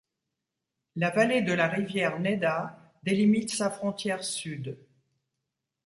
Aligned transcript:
La 0.95 1.11
vallée 1.11 1.43
de 1.43 1.53
la 1.53 1.67
rivière 1.67 2.19
Néda 2.19 2.91
délimite 3.03 3.51
sa 3.53 3.69
frontière 3.69 4.23
sud. 4.23 4.79